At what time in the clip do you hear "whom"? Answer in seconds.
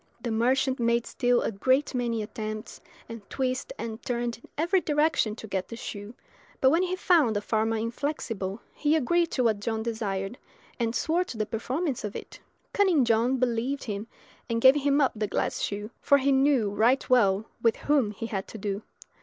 17.75-18.09